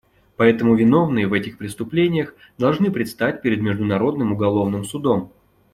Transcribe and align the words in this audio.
Поэтому 0.35 0.73
виновные 0.73 1.27
в 1.27 1.33
этих 1.33 1.59
преступлениях 1.59 2.33
должны 2.57 2.89
предстать 2.91 3.43
перед 3.43 3.61
Международным 3.61 4.31
уголовным 4.31 4.83
судом. 4.83 5.31